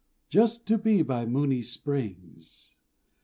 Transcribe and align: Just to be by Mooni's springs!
Just 0.29 0.65
to 0.65 0.79
be 0.79 1.03
by 1.03 1.27
Mooni's 1.27 1.69
springs! 1.71 2.73